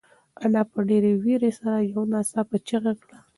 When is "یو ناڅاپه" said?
1.93-2.57